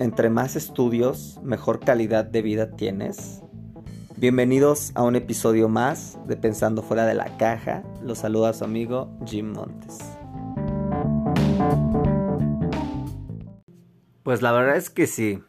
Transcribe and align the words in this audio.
entre 0.00 0.30
más 0.30 0.56
estudios, 0.56 1.40
mejor 1.42 1.80
calidad 1.80 2.24
de 2.24 2.42
vida 2.42 2.70
tienes. 2.70 3.42
Bienvenidos 4.16 4.92
a 4.94 5.02
un 5.02 5.16
episodio 5.16 5.68
más 5.68 6.18
de 6.26 6.36
Pensando 6.36 6.82
fuera 6.82 7.06
de 7.06 7.14
la 7.14 7.36
caja. 7.36 7.82
Los 8.02 8.18
saluda 8.18 8.52
su 8.52 8.64
amigo 8.64 9.16
Jim 9.26 9.52
Montes. 9.52 9.98
Pues 14.22 14.42
la 14.42 14.52
verdad 14.52 14.76
es 14.76 14.90
que 14.90 15.06
sí, 15.06 15.40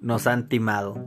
nos 0.00 0.26
han 0.26 0.48
timado. 0.48 1.04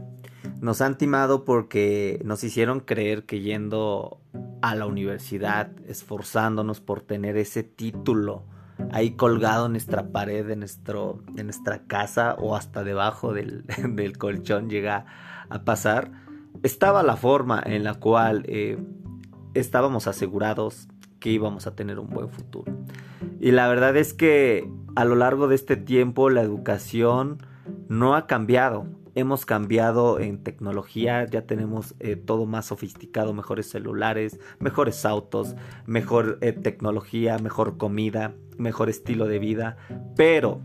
Nos 0.60 0.82
han 0.82 0.98
timado 0.98 1.44
porque 1.44 2.22
nos 2.24 2.44
hicieron 2.44 2.82
creer 2.82 3.26
que 3.26 3.42
yendo 3.42 4.22
a 4.62 4.76
la 4.76 4.86
universidad, 4.86 5.72
esforzándonos 5.88 6.82
por 6.82 7.02
tener 7.02 7.38
ese 7.38 7.64
título, 7.64 8.46
ahí 8.92 9.12
colgado 9.12 9.66
en 9.66 9.74
nuestra 9.74 10.08
pared 10.08 10.46
de, 10.46 10.56
nuestro, 10.56 11.24
de 11.32 11.44
nuestra 11.44 11.84
casa 11.88 12.36
o 12.38 12.56
hasta 12.56 12.84
debajo 12.84 13.34
del, 13.34 14.18
colchón 14.18 14.70
llega 14.70 15.06
a 15.50 15.64
pasar, 15.64 16.12
estaba 16.64 17.04
la 17.04 17.16
forma 17.16 17.62
en 17.66 17.84
la 17.84 17.96
cual 17.96 18.44
eh, 18.48 18.78
estábamos 19.54 20.08
asegurados 20.08 20.88
que 21.20 21.30
íbamos 21.30 21.68
a 21.68 21.76
tener 21.76 22.00
un 22.00 22.10
buen 22.10 22.30
futuro. 22.30 22.72
Y 23.40 23.52
la 23.52 23.68
verdad 23.68 23.96
es 23.98 24.14
que 24.14 24.70
a 24.96 25.06
lo 25.06 25.16
largo 25.16 25.48
de 25.48 25.56
este 25.56 25.78
tiempo 25.78 26.30
la 26.30 26.42
educación 26.42 27.38
no 27.88 28.16
ha 28.16 28.28
cambiado 28.28 28.88
hemos 29.16 29.46
cambiado 29.46 30.20
en 30.20 30.44
tecnología, 30.44 31.26
ya 31.26 31.46
tenemos 31.46 31.96
eh, 32.00 32.16
todo 32.16 32.46
más 32.46 32.68
sofisticado, 32.68 33.34
mejores 33.34 33.70
celulares, 33.70 34.40
mejores 34.60 35.06
autos, 35.06 35.56
mejor 35.86 36.38
eh, 36.42 36.54
tecnología, 36.54 37.38
mejor 37.40 37.78
comida, 37.78 38.34
mejor 38.58 38.90
estilo 38.90 39.28
de 39.28 39.40
vida, 39.40 39.78
pero 40.16 40.62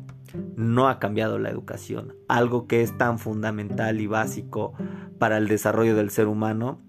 no 0.57 0.89
ha 0.89 0.99
cambiado 0.99 1.39
la 1.39 1.51
educación, 1.51 2.15
algo 2.29 2.67
que 2.67 2.83
es 2.83 2.97
tan 2.99 3.19
fundamental 3.19 4.01
y 4.01 4.07
básico 4.07 4.75
para 5.19 5.39
el 5.39 5.49
desarrollo 5.49 5.97
del 5.97 6.11
ser 6.11 6.27
humano, 6.27 6.81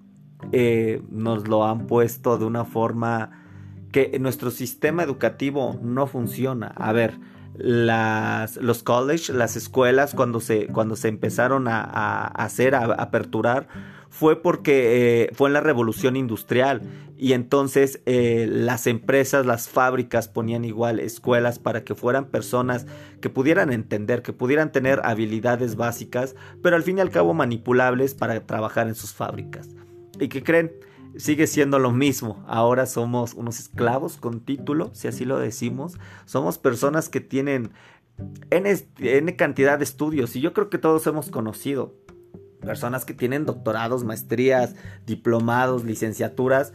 eh, 0.52 1.02
nos 1.10 1.48
lo 1.48 1.66
han 1.66 1.88
puesto 1.88 2.38
de 2.38 2.46
una 2.46 2.66
forma 2.66 3.44
que 3.92 4.18
nuestro 4.20 4.52
sistema 4.52 5.04
educativo 5.04 5.80
no 5.82 6.08
funciona. 6.08 6.68
A 6.76 6.92
ver, 6.92 7.20
las, 7.58 8.58
los 8.58 8.84
college, 8.84 9.34
las 9.34 9.56
escuelas, 9.56 10.14
cuando 10.14 10.40
se, 10.40 10.68
cuando 10.68 10.96
se 10.96 11.08
empezaron 11.08 11.68
a, 11.68 12.26
hacer, 12.28 12.76
a, 12.76 12.86
aperturar, 12.86 13.68
fue 14.10 14.42
porque 14.42 15.24
eh, 15.24 15.30
fue 15.34 15.50
en 15.50 15.54
la 15.54 15.62
revolución 15.62 16.16
industrial 16.16 16.82
y 17.18 17.34
entonces 17.34 18.02
eh, 18.06 18.48
las 18.50 18.88
empresas, 18.88 19.46
las 19.46 19.70
fábricas 19.70 20.28
ponían 20.28 20.66
igual 20.66 21.00
escuelas 21.00 21.60
para 21.60 21.84
que 21.84 21.96
fueran 21.96 22.26
personas 22.26 22.86
que 23.22 23.30
pudieran 23.30 23.74
entender, 23.74 24.22
que 24.22 24.34
pudieran 24.34 24.72
tener 24.72 25.02
habilidades 25.04 25.76
básicas, 25.76 26.36
pero 26.62 26.76
al 26.76 26.84
fin 26.84 27.00
y 27.00 27.02
al 27.02 27.10
cabo 27.10 27.34
manipulables 27.34 28.14
para 28.14 28.40
trabajar 28.46 28.88
en 28.88 28.96
sus 28.96 29.14
fábricas. 29.14 29.70
¿Y 30.20 30.30
qué 30.30 30.44
creen? 30.44 30.72
Sigue 31.16 31.48
siendo 31.48 31.80
lo 31.80 31.92
mismo. 31.92 32.44
Ahora 32.48 32.86
somos 32.86 33.34
unos 33.34 33.60
esclavos 33.60 34.18
con 34.18 34.42
título, 34.42 34.90
si 34.94 35.08
así 35.08 35.26
lo 35.26 35.40
decimos. 35.40 35.98
Somos 36.26 36.58
personas 36.58 37.10
que 37.10 37.22
tienen 37.22 37.72
N, 38.50 39.36
cantidad 39.36 39.78
de 39.78 39.84
estudios 39.84 40.36
y 40.36 40.42
yo 40.42 40.54
creo 40.54 40.70
que 40.70 40.78
todos 40.78 41.06
hemos 41.08 41.30
conocido 41.30 41.96
personas 42.62 43.06
que 43.06 43.14
tienen 43.14 43.46
doctorados, 43.46 44.04
maestrías, 44.04 44.76
diplomados, 45.06 45.86
licenciaturas, 45.86 46.74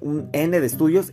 un 0.00 0.28
N 0.32 0.60
de 0.60 0.66
estudios 0.66 1.12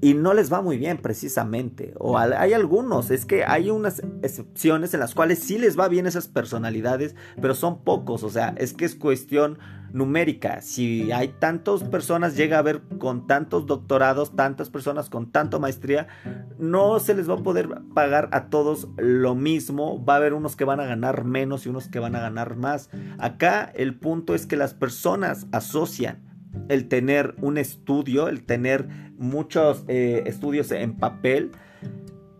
y 0.00 0.12
no 0.12 0.34
les 0.34 0.52
va 0.52 0.60
muy 0.60 0.76
bien 0.76 0.98
precisamente. 0.98 1.94
O 1.98 2.18
hay 2.18 2.52
algunos, 2.52 3.10
es 3.10 3.24
que 3.24 3.44
hay 3.44 3.70
unas 3.70 4.02
excepciones 4.22 4.92
en 4.92 5.00
las 5.00 5.14
cuales 5.14 5.38
sí 5.38 5.56
les 5.56 5.78
va 5.78 5.88
bien 5.88 6.06
esas 6.06 6.28
personalidades, 6.28 7.14
pero 7.40 7.54
son 7.54 7.82
pocos, 7.84 8.22
o 8.22 8.30
sea, 8.30 8.54
es 8.58 8.74
que 8.74 8.84
es 8.84 8.94
cuestión 8.96 9.58
numérica. 9.94 10.60
Si 10.60 11.12
hay 11.12 11.28
tantas 11.28 11.84
personas, 11.84 12.36
llega 12.36 12.56
a 12.56 12.58
haber 12.58 12.82
con 12.98 13.28
tantos 13.28 13.64
doctorados, 13.66 14.34
tantas 14.34 14.68
personas 14.68 15.08
con 15.08 15.30
tanta 15.30 15.60
maestría, 15.60 16.08
no 16.58 16.98
se 16.98 17.14
les 17.14 17.30
va 17.30 17.34
a 17.34 17.42
poder 17.42 17.68
pagar 17.94 18.28
a 18.32 18.46
todos 18.50 18.88
lo 18.96 19.36
mismo. 19.36 20.04
Va 20.04 20.14
a 20.14 20.16
haber 20.16 20.34
unos 20.34 20.56
que 20.56 20.64
van 20.64 20.80
a 20.80 20.84
ganar 20.84 21.24
menos 21.24 21.64
y 21.64 21.68
unos 21.68 21.88
que 21.88 22.00
van 22.00 22.16
a 22.16 22.20
ganar 22.20 22.56
más. 22.56 22.90
Acá 23.18 23.70
el 23.74 23.94
punto 23.94 24.34
es 24.34 24.46
que 24.46 24.56
las 24.56 24.74
personas 24.74 25.46
asocian 25.52 26.22
el 26.68 26.88
tener 26.88 27.36
un 27.40 27.56
estudio, 27.56 28.28
el 28.28 28.42
tener 28.42 28.88
muchos 29.16 29.84
eh, 29.86 30.24
estudios 30.26 30.72
en 30.72 30.96
papel 30.96 31.52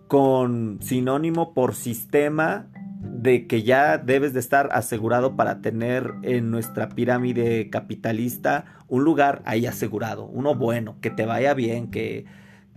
con 0.09 0.78
sinónimo 0.82 1.54
por 1.54 1.75
sistema 1.75 2.69
de 3.12 3.47
que 3.47 3.62
ya 3.62 3.98
debes 3.98 4.32
de 4.32 4.41
estar 4.41 4.69
asegurado 4.72 5.37
para 5.37 5.60
tener 5.60 6.15
en 6.22 6.50
nuestra 6.50 6.91
pirámide 6.91 7.70
capitalista 7.70 8.65
un 8.88 9.04
lugar 9.04 9.42
ahí 9.44 9.66
asegurado, 9.66 10.26
uno 10.26 10.54
bueno, 10.54 10.98
que 11.00 11.10
te 11.10 11.26
vaya 11.26 11.54
bien, 11.54 11.91
que, 11.91 12.26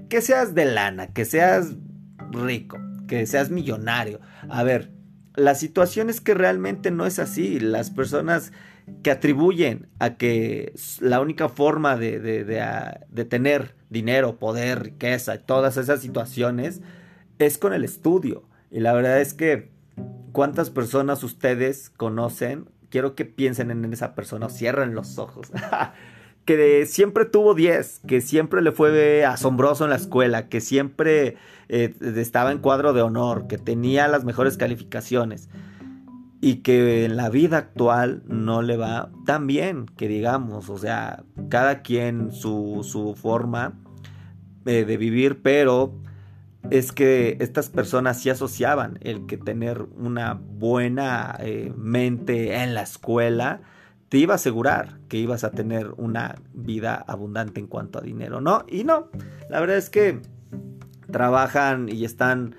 que 0.10 0.22
seas 0.22 0.56
de 0.56 0.66
lana, 0.66 1.08
que 1.08 1.26
seas 1.26 1.76
rico, 2.32 2.78
que 3.08 3.26
seas 3.26 3.50
millonario. 3.50 4.20
A 4.50 4.64
ver, 4.64 4.92
la 5.36 5.56
situación 5.56 6.10
es 6.10 6.20
que 6.22 6.34
realmente 6.34 6.92
no 6.92 7.06
es 7.06 7.20
así. 7.20 7.60
Las 7.60 7.90
personas 7.92 8.52
que 9.04 9.12
atribuyen 9.12 9.88
a 10.00 10.16
que 10.16 10.74
la 11.00 11.20
única 11.20 11.50
forma 11.50 11.98
de, 11.98 12.20
de, 12.20 12.44
de, 12.44 13.26
tener 13.26 13.76
dinero, 13.90 14.40
poder, 14.40 14.84
riqueza 14.84 15.38
todas 15.40 15.78
esas 15.78 16.02
situaciones 16.02 16.82
es 17.38 17.58
con 17.58 17.74
el 17.74 17.84
estudio. 17.84 18.48
Y 18.72 18.80
la 18.80 18.94
verdad 18.94 19.22
es 19.22 19.34
que 19.34 19.77
¿Cuántas 20.38 20.70
personas 20.70 21.24
ustedes 21.24 21.90
conocen? 21.90 22.70
Quiero 22.92 23.16
que 23.16 23.26
piensen 23.26 23.72
en 23.72 23.92
esa 23.92 24.14
persona 24.14 24.50
cierren 24.50 24.94
los 24.94 25.18
ojos. 25.18 25.48
que 26.46 26.86
siempre 26.86 27.26
tuvo 27.26 27.56
10, 27.56 28.02
que 28.06 28.22
siempre 28.22 28.62
le 28.62 28.72
fue 28.72 29.26
asombroso 29.26 29.86
en 29.86 29.90
la 29.90 29.96
escuela, 29.96 30.48
que 30.48 30.62
siempre 30.62 31.38
eh, 31.70 31.96
estaba 32.18 32.52
en 32.52 32.60
cuadro 32.60 32.94
de 32.94 33.02
honor, 33.02 33.48
que 33.48 33.58
tenía 33.58 34.08
las 34.08 34.26
mejores 34.26 34.58
calificaciones 34.58 35.50
y 36.40 36.58
que 36.58 37.06
en 37.06 37.18
la 37.18 37.32
vida 37.32 37.58
actual 37.58 38.22
no 38.28 38.62
le 38.62 38.78
va 38.78 39.10
tan 39.26 39.48
bien, 39.48 39.88
que 39.98 40.08
digamos, 40.08 40.70
o 40.70 40.78
sea, 40.78 41.24
cada 41.50 41.82
quien 41.82 42.32
su, 42.32 42.88
su 42.88 43.16
forma 43.16 43.80
eh, 44.68 44.86
de 44.86 44.98
vivir, 44.98 45.42
pero 45.42 45.96
es 46.72 46.92
que 46.92 47.38
estas 47.40 47.70
personas 47.70 48.22
sí 48.22 48.30
asociaban 48.30 49.00
el 49.02 49.26
que 49.26 49.38
tener 49.38 49.84
una 49.98 50.34
buena 50.34 51.38
eh, 51.40 51.72
mente 51.76 52.56
en 52.56 52.74
la 52.74 52.84
escuela 52.84 53.62
te 54.10 54.18
iba 54.18 54.34
a 54.34 54.36
asegurar 54.36 55.00
que 55.10 55.18
ibas 55.18 55.44
a 55.44 55.52
tener 55.52 55.92
una 55.98 56.36
vida 56.54 56.96
abundante 57.08 57.60
en 57.60 57.68
cuanto 57.68 58.00
a 58.00 58.02
dinero, 58.02 58.40
¿no? 58.40 58.66
Y 58.68 58.84
no, 58.84 59.10
la 59.50 59.60
verdad 59.60 59.78
es 59.78 59.90
que 59.90 60.22
trabajan 61.12 61.90
y 61.90 62.06
están 62.06 62.56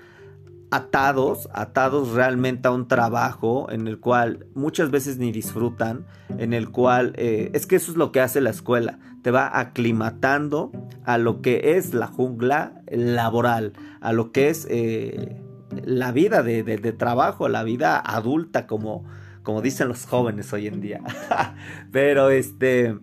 atados, 0.71 1.49
atados 1.53 2.11
realmente 2.11 2.67
a 2.67 2.71
un 2.71 2.87
trabajo 2.87 3.71
en 3.71 3.87
el 3.87 3.99
cual 3.99 4.45
muchas 4.53 4.91
veces 4.91 5.17
ni 5.17 5.31
disfrutan, 5.31 6.05
en 6.37 6.53
el 6.53 6.69
cual 6.69 7.13
eh, 7.17 7.49
es 7.53 7.65
que 7.65 7.75
eso 7.75 7.91
es 7.91 7.97
lo 7.97 8.11
que 8.11 8.21
hace 8.21 8.39
la 8.41 8.51
escuela, 8.51 8.99
te 9.23 9.31
va 9.31 9.59
aclimatando 9.59 10.71
a 11.05 11.17
lo 11.17 11.41
que 11.41 11.75
es 11.77 11.93
la 11.93 12.07
jungla 12.07 12.81
laboral, 12.89 13.73
a 13.99 14.13
lo 14.13 14.31
que 14.31 14.49
es 14.49 14.67
eh, 14.69 15.41
la 15.83 16.11
vida 16.11 16.43
de, 16.43 16.63
trabajo, 16.93 17.49
la 17.49 17.63
vida 17.63 17.99
adulta 17.99 18.67
como, 18.67 19.05
como 19.43 19.61
dicen 19.61 19.87
los 19.87 20.05
jóvenes 20.05 20.53
hoy 20.53 20.67
en 20.67 20.81
día. 20.81 21.01
Pero 21.91 22.29
este 22.29 22.97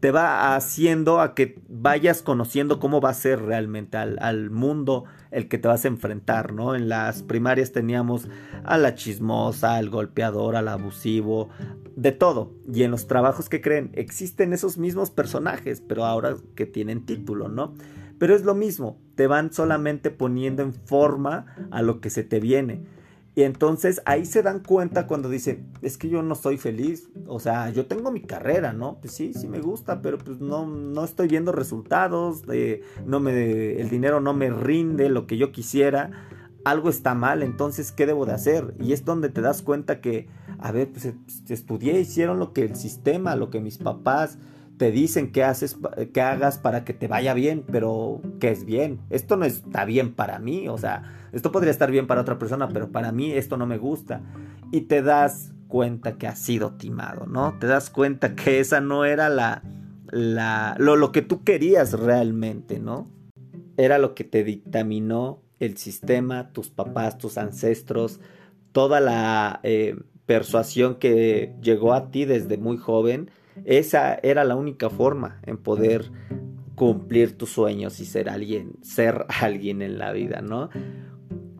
te 0.00 0.10
va 0.10 0.56
haciendo 0.56 1.20
a 1.20 1.34
que 1.34 1.60
vayas 1.68 2.22
conociendo 2.22 2.80
cómo 2.80 3.02
va 3.02 3.10
a 3.10 3.14
ser 3.14 3.42
realmente 3.42 3.98
al, 3.98 4.50
mundo 4.50 5.04
el 5.30 5.46
que 5.46 5.58
te 5.58 5.68
vas 5.68 5.84
a 5.84 5.88
enfrentar, 5.88 6.52
¿no? 6.54 6.74
En 6.74 6.88
las 6.88 7.22
primarias 7.22 7.72
teníamos 7.72 8.28
a 8.64 8.78
la 8.78 8.94
chismosa, 8.94 9.76
al 9.76 9.90
golpeador, 9.90 10.56
al 10.56 10.68
abusivo, 10.68 11.50
de 11.96 12.12
todo. 12.12 12.54
Y 12.72 12.82
en 12.82 12.90
los 12.90 13.06
trabajos 13.06 13.48
que 13.50 13.60
creen 13.60 13.90
existen 13.92 14.54
esos 14.54 14.78
mismos 14.78 15.10
personajes, 15.10 15.82
pero 15.86 16.06
ahora 16.06 16.34
que 16.54 16.64
tienen 16.64 17.04
título, 17.04 17.48
¿no? 17.48 17.74
Pero 18.18 18.34
es 18.34 18.44
lo 18.44 18.54
mismo, 18.54 18.98
te 19.14 19.26
van 19.26 19.52
solamente 19.52 20.10
poniendo 20.10 20.62
en 20.62 20.72
forma 20.72 21.46
a 21.70 21.82
lo 21.82 22.00
que 22.00 22.10
se 22.10 22.22
te 22.22 22.40
viene. 22.40 22.84
Y 23.34 23.42
entonces 23.42 24.02
ahí 24.06 24.26
se 24.26 24.42
dan 24.42 24.60
cuenta 24.60 25.06
cuando 25.06 25.28
dicen, 25.28 25.72
es 25.82 25.96
que 25.96 26.08
yo 26.08 26.20
no 26.22 26.34
soy 26.34 26.58
feliz, 26.58 27.08
o 27.26 27.38
sea, 27.38 27.70
yo 27.70 27.86
tengo 27.86 28.10
mi 28.10 28.22
carrera, 28.22 28.72
¿no? 28.72 28.98
Pues 29.00 29.14
sí, 29.14 29.32
sí 29.34 29.46
me 29.46 29.60
gusta, 29.60 30.02
pero 30.02 30.18
pues 30.18 30.40
no, 30.40 30.66
no 30.66 31.04
estoy 31.04 31.28
viendo 31.28 31.52
resultados, 31.52 32.42
no 33.06 33.20
me, 33.20 33.80
el 33.80 33.88
dinero 33.88 34.20
no 34.20 34.34
me 34.34 34.50
rinde 34.50 35.08
lo 35.08 35.28
que 35.28 35.36
yo 35.36 35.52
quisiera, 35.52 36.10
algo 36.64 36.90
está 36.90 37.14
mal, 37.14 37.42
entonces, 37.42 37.92
¿qué 37.92 38.04
debo 38.04 38.26
de 38.26 38.32
hacer? 38.32 38.74
Y 38.80 38.92
es 38.92 39.04
donde 39.04 39.28
te 39.28 39.40
das 39.40 39.62
cuenta 39.62 40.00
que, 40.00 40.28
a 40.58 40.72
ver, 40.72 40.90
pues 40.90 41.14
estudié, 41.48 42.00
hicieron 42.00 42.38
lo 42.38 42.52
que 42.52 42.62
el 42.64 42.76
sistema, 42.76 43.36
lo 43.36 43.48
que 43.50 43.60
mis 43.60 43.78
papás 43.78 44.38
te 44.80 44.90
dicen 44.90 45.30
que 45.30 45.44
haces 45.44 45.76
que 46.14 46.22
hagas 46.22 46.56
para 46.56 46.86
que 46.86 46.94
te 46.94 47.06
vaya 47.06 47.34
bien, 47.34 47.66
pero 47.70 48.22
que 48.40 48.50
es 48.50 48.64
bien. 48.64 48.98
Esto 49.10 49.36
no 49.36 49.44
está 49.44 49.84
bien 49.84 50.14
para 50.14 50.38
mí, 50.38 50.70
o 50.70 50.78
sea, 50.78 51.28
esto 51.32 51.52
podría 51.52 51.70
estar 51.70 51.90
bien 51.90 52.06
para 52.06 52.22
otra 52.22 52.38
persona, 52.38 52.66
pero 52.66 52.90
para 52.90 53.12
mí 53.12 53.30
esto 53.30 53.58
no 53.58 53.66
me 53.66 53.76
gusta. 53.76 54.22
Y 54.72 54.80
te 54.86 55.02
das 55.02 55.52
cuenta 55.68 56.16
que 56.16 56.26
has 56.26 56.38
sido 56.38 56.78
timado, 56.78 57.26
¿no? 57.26 57.58
Te 57.58 57.66
das 57.66 57.90
cuenta 57.90 58.34
que 58.34 58.58
esa 58.58 58.80
no 58.80 59.04
era 59.04 59.28
la, 59.28 59.62
la 60.12 60.76
lo, 60.78 60.96
lo 60.96 61.12
que 61.12 61.20
tú 61.20 61.44
querías 61.44 61.92
realmente, 61.92 62.78
¿no? 62.78 63.06
Era 63.76 63.98
lo 63.98 64.14
que 64.14 64.24
te 64.24 64.44
dictaminó 64.44 65.42
el 65.58 65.76
sistema, 65.76 66.52
tus 66.54 66.70
papás, 66.70 67.18
tus 67.18 67.36
ancestros, 67.36 68.18
toda 68.72 69.00
la 69.00 69.60
eh, 69.62 69.96
persuasión 70.24 70.94
que 70.94 71.54
llegó 71.60 71.92
a 71.92 72.10
ti 72.10 72.24
desde 72.24 72.56
muy 72.56 72.78
joven, 72.78 73.30
esa 73.64 74.14
era 74.22 74.44
la 74.44 74.56
única 74.56 74.90
forma 74.90 75.40
en 75.46 75.56
poder 75.56 76.10
cumplir 76.74 77.36
tus 77.36 77.50
sueños 77.50 78.00
y 78.00 78.06
ser 78.06 78.28
alguien, 78.28 78.72
ser 78.82 79.26
alguien 79.40 79.82
en 79.82 79.98
la 79.98 80.12
vida, 80.12 80.40
¿no? 80.40 80.70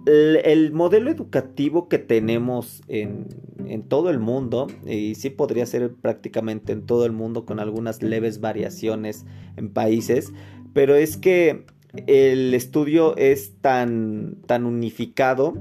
El, 0.06 0.72
modelo 0.72 1.10
educativo 1.10 1.88
que 1.88 1.98
tenemos 1.98 2.82
en, 2.88 3.26
en, 3.66 3.82
todo 3.82 4.08
el 4.08 4.18
mundo, 4.18 4.66
y 4.86 5.14
sí 5.14 5.28
podría 5.28 5.66
ser 5.66 5.92
prácticamente 5.92 6.72
en 6.72 6.86
todo 6.86 7.04
el 7.04 7.12
mundo 7.12 7.44
con 7.44 7.60
algunas 7.60 8.02
leves 8.02 8.40
variaciones 8.40 9.26
en 9.58 9.68
países, 9.68 10.32
pero 10.72 10.94
es 10.94 11.18
que 11.18 11.66
el 12.06 12.54
estudio 12.54 13.16
es 13.16 13.54
tan, 13.60 14.36
tan 14.46 14.64
unificado 14.64 15.54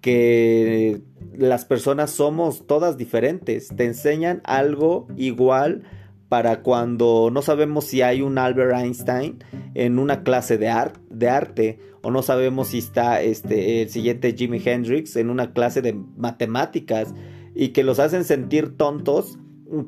que 0.00 1.00
las 1.36 1.64
personas 1.64 2.10
somos 2.10 2.66
todas 2.66 2.96
diferentes. 2.96 3.68
Te 3.68 3.84
enseñan 3.84 4.40
algo 4.44 5.06
igual 5.16 5.82
para 6.28 6.62
cuando 6.62 7.30
no 7.30 7.42
sabemos 7.42 7.84
si 7.84 8.00
hay 8.00 8.22
un 8.22 8.38
Albert 8.38 8.74
Einstein 8.74 9.44
en 9.74 9.98
una 9.98 10.22
clase 10.22 10.56
de, 10.56 10.72
de 11.10 11.28
arte 11.28 11.78
o 12.00 12.10
no 12.10 12.22
sabemos 12.22 12.68
si 12.68 12.78
está 12.78 13.20
este, 13.20 13.82
el 13.82 13.90
siguiente 13.90 14.34
Jimi 14.36 14.60
Hendrix 14.64 15.16
en 15.16 15.30
una 15.30 15.52
clase 15.52 15.82
de 15.82 15.92
matemáticas 16.16 17.14
y 17.54 17.68
que 17.68 17.84
los 17.84 17.98
hacen 17.98 18.24
sentir 18.24 18.76
tontos 18.76 19.38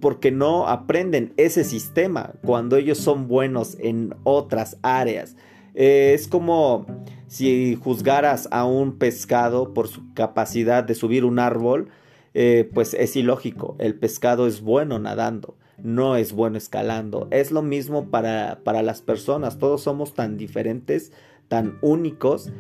porque 0.01 0.31
no 0.31 0.69
aprenden 0.69 1.35
ese 1.37 1.65
sistema 1.65 2.35
cuando 2.45 2.77
ellos 2.77 2.99
son 2.99 3.29
buenos 3.29 3.77
en 3.81 4.15
otras 4.25 4.79
áreas. 4.83 5.37
Eh, 5.75 6.13
es 6.15 6.29
como 6.29 6.87
si 7.27 7.77
juzgaras 7.77 8.49
a 8.51 8.65
un 8.65 8.99
pescado 8.99 9.75
por 9.75 9.89
su 9.89 10.13
capacidad 10.15 10.85
de 10.85 10.95
subir 10.95 11.25
un 11.25 11.39
árbol, 11.39 11.89
eh, 12.33 12.71
pues 12.73 12.95
es 12.95 13.17
ilógico. 13.17 13.77
El 13.79 13.95
pescado 13.97 14.47
es 14.47 14.61
bueno 14.61 14.99
nadando, 14.99 15.57
no 15.79 16.17
es 16.17 16.33
bueno 16.33 16.57
escalando. 16.57 17.29
Es 17.31 17.51
lo 17.51 17.63
mismo 17.63 18.11
para, 18.11 18.61
para 18.65 18.83
las 18.83 19.03
personas. 19.03 19.59
Todos 19.59 19.83
somos 19.83 20.15
tan 20.15 20.37
diferentes, 20.37 21.13
tan 21.49 21.79
únicos, 21.83 22.51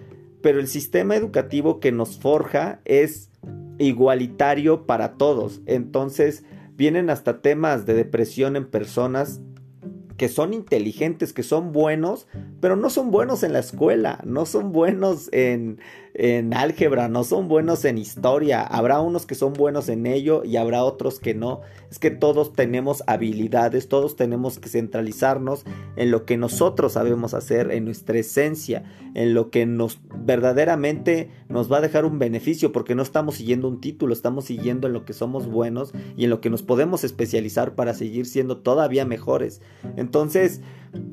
pero 0.42 0.60
el 0.60 0.66
sistema 0.66 1.16
educativo 1.16 1.80
que 1.80 1.92
nos 1.92 2.18
forja 2.18 2.80
es 2.84 3.30
igualitario 3.78 4.86
para 4.86 5.14
todos. 5.14 5.60
Entonces 5.66 6.44
vienen 6.76 7.10
hasta 7.10 7.40
temas 7.40 7.86
de 7.86 7.94
depresión 7.94 8.56
en 8.56 8.66
personas 8.66 9.40
que 10.16 10.28
son 10.28 10.54
inteligentes, 10.54 11.32
que 11.32 11.42
son 11.42 11.72
buenos, 11.72 12.26
pero 12.60 12.76
no 12.76 12.90
son 12.90 13.10
buenos 13.10 13.42
en 13.42 13.52
la 13.52 13.58
escuela, 13.58 14.20
no 14.24 14.46
son 14.46 14.72
buenos 14.72 15.28
en, 15.32 15.80
en 16.14 16.54
álgebra, 16.54 17.08
no 17.08 17.24
son 17.24 17.48
buenos 17.48 17.84
en 17.84 17.98
historia. 17.98 18.62
Habrá 18.62 19.00
unos 19.00 19.26
que 19.26 19.34
son 19.34 19.52
buenos 19.52 19.88
en 19.88 20.06
ello 20.06 20.44
y 20.44 20.56
habrá 20.56 20.84
otros 20.84 21.18
que 21.18 21.34
no. 21.34 21.60
Es 21.90 21.98
que 21.98 22.12
todos 22.12 22.52
tenemos 22.52 23.02
habilidades, 23.08 23.88
todos 23.88 24.14
tenemos 24.14 24.60
que 24.60 24.68
centralizarnos 24.68 25.64
en 25.96 26.12
lo 26.12 26.24
que 26.24 26.36
nosotros 26.36 26.92
sabemos 26.92 27.34
hacer, 27.34 27.72
en 27.72 27.84
nuestra 27.84 28.18
esencia, 28.18 28.84
en 29.14 29.34
lo 29.34 29.50
que 29.50 29.66
nos 29.66 30.00
verdaderamente 30.16 31.30
nos 31.48 31.70
va 31.70 31.78
a 31.78 31.80
dejar 31.80 32.04
un 32.04 32.18
beneficio, 32.18 32.72
porque 32.72 32.94
no 32.94 33.02
estamos 33.02 33.34
siguiendo 33.34 33.68
un 33.68 33.80
título, 33.80 34.12
estamos 34.12 34.44
siguiendo 34.44 34.86
en 34.86 34.92
lo 34.92 35.04
que 35.04 35.12
somos 35.12 35.48
buenos 35.48 35.92
y 36.16 36.24
en 36.24 36.30
lo 36.30 36.40
que 36.40 36.50
nos 36.50 36.62
podemos 36.62 37.02
especializar 37.02 37.74
para 37.74 37.94
seguir 37.94 38.26
siendo 38.26 38.58
todavía 38.58 39.04
mejores. 39.04 39.60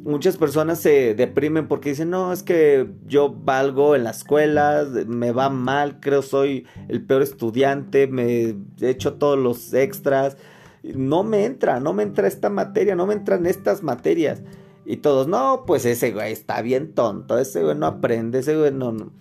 Muchas 0.03 0.37
personas 0.37 0.79
se 0.79 1.15
deprimen 1.15 1.67
porque 1.67 1.89
dicen, 1.89 2.09
no, 2.09 2.31
es 2.31 2.43
que 2.43 2.89
yo 3.07 3.33
valgo 3.33 3.95
en 3.95 4.03
la 4.03 4.11
escuela, 4.11 4.85
me 5.07 5.31
va 5.31 5.49
mal, 5.49 5.99
creo 5.99 6.21
soy 6.21 6.65
el 6.87 7.03
peor 7.05 7.21
estudiante, 7.21 8.07
me 8.07 8.55
he 8.81 8.89
hecho 8.89 9.13
todos 9.13 9.37
los 9.37 9.73
extras, 9.73 10.37
no 10.83 11.23
me 11.23 11.45
entra, 11.45 11.79
no 11.79 11.93
me 11.93 12.03
entra 12.03 12.27
esta 12.27 12.49
materia, 12.49 12.95
no 12.95 13.07
me 13.07 13.13
entran 13.13 13.45
estas 13.45 13.83
materias. 13.83 14.41
Y 14.85 14.97
todos, 14.97 15.27
no, 15.27 15.63
pues 15.67 15.85
ese 15.85 16.11
güey 16.11 16.31
está 16.31 16.61
bien 16.61 16.93
tonto, 16.93 17.37
ese 17.37 17.63
güey 17.63 17.75
no 17.75 17.85
aprende, 17.85 18.39
ese 18.39 18.57
güey 18.57 18.71
no 18.71 19.11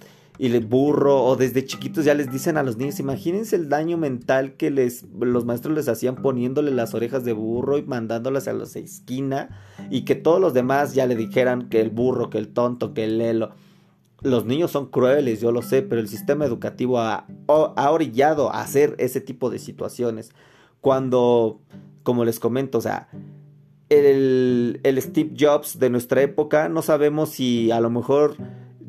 y 0.41 0.49
le 0.49 0.61
burro 0.61 1.23
o 1.23 1.37
desde 1.37 1.67
chiquitos 1.67 2.07
ya 2.07 2.15
les 2.15 2.33
dicen 2.33 2.57
a 2.57 2.63
los 2.63 2.79
niños, 2.79 2.99
imagínense 2.99 3.57
el 3.57 3.69
daño 3.69 3.99
mental 3.99 4.55
que 4.55 4.71
les 4.71 5.05
los 5.21 5.45
maestros 5.45 5.75
les 5.75 5.87
hacían 5.87 6.17
poniéndole 6.17 6.71
las 6.71 6.95
orejas 6.95 7.27
de 7.27 7.35
burro 7.35 7.77
y 7.77 7.83
mandándolas 7.83 8.49
a 8.49 8.55
la 8.55 8.65
esquina 8.65 9.61
y 9.91 10.07
que 10.07 10.15
todos 10.15 10.41
los 10.41 10.55
demás 10.55 10.95
ya 10.95 11.05
le 11.05 11.15
dijeran 11.15 11.69
que 11.69 11.83
el 11.83 11.91
burro, 11.91 12.31
que 12.31 12.39
el 12.39 12.49
tonto, 12.49 12.95
que 12.95 13.05
el 13.05 13.19
lelo. 13.19 13.51
Los 14.23 14.47
niños 14.47 14.71
son 14.71 14.87
crueles, 14.87 15.43
yo 15.43 15.53
lo 15.53 15.61
sé, 15.61 15.83
pero 15.83 16.01
el 16.01 16.09
sistema 16.09 16.47
educativo 16.47 17.01
ha, 17.01 17.27
ha 17.47 17.91
orillado 17.91 18.51
a 18.51 18.63
hacer 18.63 18.95
ese 18.97 19.21
tipo 19.21 19.51
de 19.51 19.59
situaciones. 19.59 20.31
Cuando, 20.81 21.61
como 22.03 22.25
les 22.25 22.41
comento, 22.41 22.79
o 22.79 22.81
sea, 22.81 23.09
el, 23.91 24.81
el 24.85 25.03
Steve 25.03 25.35
Jobs 25.39 25.79
de 25.79 25.91
nuestra 25.91 26.23
época, 26.23 26.71
no 26.71 26.81
sabemos 26.81 27.29
si 27.29 27.71
a 27.71 27.81
lo 27.81 27.91
mejor 27.91 28.37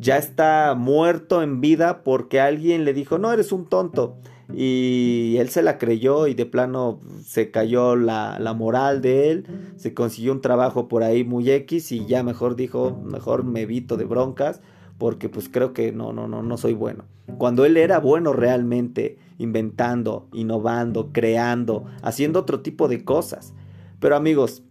ya 0.02 0.18
está 0.18 0.74
muerto 0.76 1.44
en 1.44 1.62
vida 1.62 2.04
porque 2.04 2.42
alguien 2.42 2.86
le 2.86 2.94
dijo, 2.94 3.20
no, 3.20 3.32
eres 3.32 3.52
un 3.52 3.68
tonto. 3.68 4.18
Y 4.52 5.36
él 5.38 5.50
se 5.50 5.62
la 5.62 5.78
creyó 5.78 6.28
y 6.28 6.34
de 6.34 6.48
plano 6.48 7.00
se 7.24 7.52
cayó 7.52 7.96
la, 7.96 8.38
la, 8.40 8.54
moral 8.54 9.02
de 9.02 9.30
él, 9.30 9.46
se 9.78 9.94
consiguió 9.94 10.34
un 10.34 10.42
trabajo 10.42 10.88
por 10.88 11.04
ahí 11.04 11.24
muy 11.24 11.50
X 11.50 11.92
y 11.92 12.06
ya 12.06 12.24
mejor 12.24 12.56
dijo, 12.56 13.00
mejor 13.06 13.46
me 13.46 13.62
evito 13.62 13.96
de 13.96 14.06
broncas 14.06 14.60
porque 14.98 15.30
pues 15.30 15.48
creo 15.48 15.72
que 15.72 15.92
no, 15.92 16.12
no, 16.14 16.28
no, 16.28 16.42
no 16.44 16.58
soy 16.58 16.74
bueno. 16.74 17.06
Cuando 17.38 17.64
él 17.64 17.78
era 17.78 18.00
bueno 18.00 18.34
realmente, 18.34 19.20
inventando, 19.38 20.28
innovando, 20.34 21.12
creando, 21.14 21.86
haciendo 22.02 22.40
otro 22.40 22.62
tipo 22.62 22.88
de 22.88 23.06
cosas. 23.06 23.54
Pero 24.00 24.16
amigos, 24.16 24.64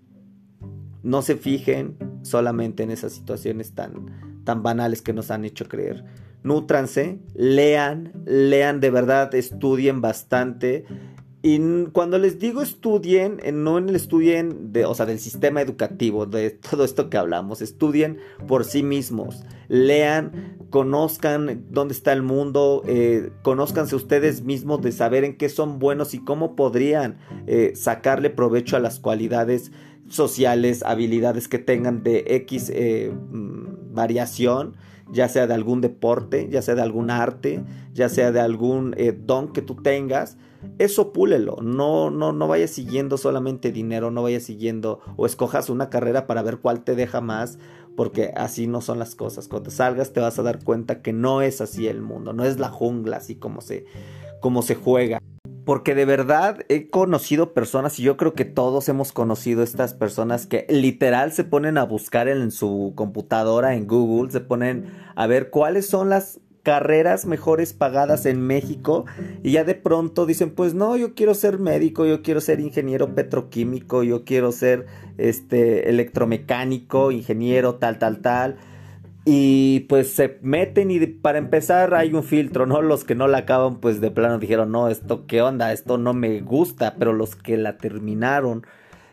no 1.03 1.23
se 1.23 1.37
fijen 1.37 1.97
solamente 2.23 2.83
en 2.83 2.91
esas 2.91 3.13
situaciones 3.13 3.73
tan, 3.73 4.30
tan 4.51 4.65
banales 4.65 5.01
que 5.01 5.13
nos 5.13 5.31
han 5.31 5.45
hecho 5.45 5.69
creer. 5.69 6.03
Nútranse, 6.43 7.21
lean, 7.35 8.13
lean 8.27 8.81
de 8.81 8.91
verdad, 8.91 9.33
estudien 9.33 10.01
bastante. 10.01 10.87
Y 11.41 11.61
cuando 11.93 12.19
les 12.19 12.41
digo 12.41 12.61
estudien, 12.61 13.41
no 13.53 13.79
en 13.79 13.89
el 13.89 13.95
estudien 13.95 14.73
de, 14.73 14.87
o 14.87 14.95
sea, 14.95 15.07
del 15.07 15.21
sistema 15.21 15.61
educativo, 15.61 16.27
de 16.27 16.51
todo 16.51 16.83
esto 16.83 17.11
que 17.11 17.17
hablamos, 17.17 17.63
estudien 17.63 18.19
por 18.49 18.65
sí 18.65 18.83
mismos, 18.83 19.45
lean, 19.69 20.57
conozcan 20.71 21.67
dónde 21.71 21.95
está 21.95 22.13
el 22.13 22.23
mundo, 22.23 22.83
eh, 22.89 23.31
conózcanse 23.43 23.95
ustedes 23.95 24.43
mismos 24.43 24.83
de 24.83 24.91
saber 24.91 25.23
en 25.23 25.37
qué 25.37 25.49
son 25.49 25.79
buenos 25.79 26.13
y 26.13 26.25
cómo 26.25 26.57
podrían 26.57 27.19
eh, 27.47 27.75
sacarle 27.77 28.31
provecho 28.31 28.77
a 28.77 28.81
las 28.81 28.99
cualidades 28.99 29.71
sociales, 30.11 30.83
habilidades 30.85 31.49
que 31.49 31.59
tengan 31.59 32.03
de 32.03 32.25
X 32.27 32.71
mm, 32.71 33.95
variación, 33.95 34.77
ya 35.11 35.29
sea 35.29 35.47
de 35.47 35.55
algún 35.55 35.81
deporte, 35.81 36.49
ya 36.51 36.63
sea 36.63 36.75
de 36.75 36.83
algún 36.83 37.11
arte, 37.11 37.63
ya 37.93 38.09
sea 38.09 38.33
de 38.33 38.41
algún 38.41 38.95
eh, 38.97 39.13
don 39.13 39.53
que 39.53 39.63
tú 39.63 39.77
tengas, 39.77 40.37
eso 40.79 41.13
púlelo, 41.13 41.57
no, 41.63 42.11
no, 42.11 42.33
no 42.33 42.49
vayas 42.49 42.71
siguiendo 42.71 43.17
solamente 43.17 43.73
dinero, 43.73 44.11
no 44.11 44.23
vayas 44.23 44.43
siguiendo 44.43 45.01
o 45.17 45.27
escojas 45.27 45.71
una 45.71 45.89
carrera 45.89 46.27
para 46.27 46.43
ver 46.43 46.59
cuál 46.59 46.85
te 46.85 46.95
deja 46.95 47.21
más, 47.21 47.59
porque 47.97 48.33
así 48.37 48.67
no 48.67 48.81
son 48.81 48.99
las 48.99 49.15
cosas. 49.15 49.49
Cuando 49.49 49.71
salgas 49.71 50.13
te 50.13 50.21
vas 50.21 50.39
a 50.39 50.43
dar 50.43 50.63
cuenta 50.63 51.03
que 51.03 51.13
no 51.13 51.43
es 51.43 51.61
así 51.61 51.89
el 51.89 52.03
mundo, 52.03 52.33
no 52.33 52.45
es 52.45 52.59
la 52.59 52.69
jungla 52.69 53.17
así 53.17 53.37
como 53.37 53.61
se, 53.61 53.87
como 54.41 54.63
se 54.63 54.75
juega. 54.75 55.21
Porque 55.71 55.95
de 55.95 56.05
verdad 56.05 56.67
he 56.69 56.91
conocido 56.91 57.55
personas 57.55 58.01
y 58.01 58.03
yo 58.03 58.17
creo 58.17 58.35
que 58.35 58.45
todos 58.45 58.89
hemos 58.89 59.13
conocido 59.13 59.63
estas 59.63 59.95
personas 59.95 60.49
que 60.49 60.67
literal 60.69 61.31
se 61.31 61.45
ponen 61.45 61.79
a 61.79 61.85
buscar 61.85 62.27
en 62.27 62.51
su 62.51 62.93
computadora, 62.97 63.77
en 63.77 63.87
Google, 63.87 64.33
se 64.33 64.41
ponen 64.41 64.87
a 65.15 65.29
ver 65.29 65.51
cuáles 65.51 65.87
son 65.87 66.09
las 66.09 66.41
carreras 66.65 67.25
mejores 67.25 67.73
pagadas 67.73 68.27
en 68.27 68.41
México 68.41 69.05
y 69.45 69.53
ya 69.53 69.63
de 69.63 69.77
pronto 69.77 70.27
dicen 70.27 70.51
pues 70.51 70.75
no 70.75 70.97
yo 70.97 71.15
quiero 71.15 71.35
ser 71.35 71.61
médico 71.61 72.05
yo 72.05 72.21
quiero 72.21 72.41
ser 72.41 72.59
ingeniero 72.59 73.15
petroquímico 73.15 74.03
yo 74.03 74.25
quiero 74.25 74.51
ser 74.51 74.87
este 75.19 75.89
electromecánico 75.89 77.13
ingeniero 77.13 77.77
tal 77.77 78.01
tal 78.01 78.21
tal 78.21 78.57
y 79.25 79.81
pues 79.81 80.13
se 80.13 80.39
meten 80.43 80.91
y 80.91 81.07
para 81.07 81.39
empezar 81.39 81.95
hay 81.95 82.15
un 82.15 82.25
filtro, 82.25 82.67
¿no? 82.67 82.83
Los 82.83 83.05
que 83.05 83.15
no 83.15 83.29
la 83.29 83.39
acaban 83.39 83.81
pues 83.81 84.01
de 84.01 84.11
plano 84.11 84.39
dijeron, 84.39 84.73
no, 84.73 84.89
esto 84.89 85.27
qué 85.27 85.43
onda, 85.43 85.73
esto 85.73 85.99
no 85.99 86.15
me 86.15 86.41
gusta, 86.41 86.95
pero 86.99 87.13
los 87.13 87.37
que 87.37 87.57
la 87.57 87.77
terminaron 87.77 88.67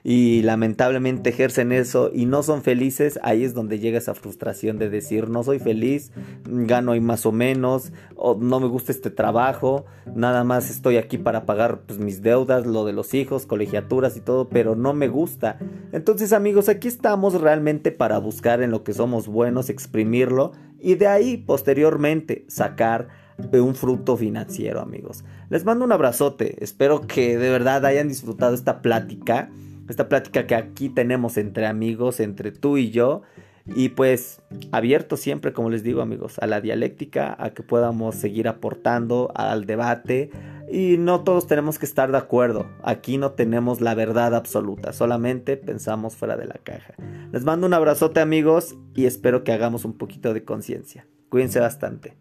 y 0.09 0.41
lamentablemente 0.41 1.31
ejercen 1.31 1.73
eso 1.73 2.11
y 2.13 2.27
no 2.27 2.41
son 2.41 2.61
felices, 2.63 3.19
ahí 3.23 3.43
es 3.43 3.53
donde 3.53 3.77
llega 3.77 3.97
esa 3.97 4.15
frustración 4.15 4.79
de 4.79 4.89
decir 4.89 5.27
no 5.27 5.43
soy 5.43 5.59
feliz, 5.59 6.13
gano 6.45 6.93
ahí 6.93 7.01
más 7.01 7.25
o 7.25 7.33
menos, 7.33 7.91
o 8.15 8.37
no 8.39 8.61
me 8.61 8.67
gusta 8.67 8.93
este 8.93 9.09
trabajo, 9.09 9.83
nada 10.15 10.45
más 10.45 10.69
estoy 10.69 10.95
aquí 10.95 11.17
para 11.17 11.45
pagar 11.45 11.81
pues, 11.81 11.99
mis 11.99 12.21
deudas, 12.21 12.65
lo 12.65 12.85
de 12.85 12.93
los 12.93 13.13
hijos, 13.13 13.45
colegiaturas 13.45 14.15
y 14.15 14.21
todo, 14.21 14.47
pero 14.47 14.77
no 14.77 14.93
me 14.93 15.09
gusta. 15.09 15.59
Entonces 15.91 16.31
amigos, 16.31 16.69
aquí 16.69 16.87
estamos 16.87 17.41
realmente 17.41 17.91
para 17.91 18.17
buscar 18.17 18.61
en 18.61 18.71
lo 18.71 18.85
que 18.85 18.93
somos 18.93 19.27
buenos, 19.27 19.69
exprimirlo 19.69 20.53
y 20.79 20.95
de 20.95 21.07
ahí 21.07 21.35
posteriormente 21.35 22.45
sacar 22.47 23.09
un 23.51 23.75
fruto 23.75 24.15
financiero, 24.15 24.79
amigos. 24.79 25.25
Les 25.49 25.65
mando 25.65 25.83
un 25.83 25.91
abrazote. 25.91 26.63
Espero 26.63 27.01
que 27.01 27.37
de 27.37 27.49
verdad 27.49 27.85
hayan 27.85 28.07
disfrutado 28.07 28.55
esta 28.55 28.81
plática. 28.81 29.49
Esta 29.89 30.09
plática 30.09 30.47
que 30.47 30.55
aquí 30.55 30.89
tenemos 30.89 31.37
entre 31.37 31.65
amigos, 31.65 32.19
entre 32.19 32.51
tú 32.51 32.77
y 32.77 32.91
yo. 32.91 33.21
Y 33.65 33.89
pues 33.89 34.41
abierto 34.71 35.17
siempre, 35.17 35.51
como 35.51 35.69
les 35.69 35.83
digo 35.83 36.01
amigos, 36.01 36.39
a 36.39 36.47
la 36.47 36.61
dialéctica, 36.61 37.35
a 37.37 37.49
que 37.49 37.63
podamos 37.63 38.15
seguir 38.15 38.47
aportando 38.47 39.31
al 39.35 39.65
debate. 39.65 40.29
Y 40.69 40.97
no 40.97 41.23
todos 41.23 41.47
tenemos 41.47 41.79
que 41.79 41.85
estar 41.85 42.11
de 42.11 42.17
acuerdo. 42.17 42.67
Aquí 42.83 43.17
no 43.17 43.31
tenemos 43.31 43.81
la 43.81 43.95
verdad 43.95 44.35
absoluta, 44.35 44.91
solamente 44.91 45.55
pensamos 45.55 46.15
fuera 46.15 46.35
de 46.35 46.45
la 46.45 46.59
caja. 46.63 46.93
Les 47.31 47.45
mando 47.45 47.67
un 47.67 47.73
abrazote 47.73 48.19
amigos 48.19 48.75
y 48.93 49.05
espero 49.05 49.43
que 49.43 49.53
hagamos 49.53 49.85
un 49.85 49.97
poquito 49.97 50.33
de 50.33 50.43
conciencia. 50.43 51.07
Cuídense 51.29 51.59
bastante. 51.59 52.17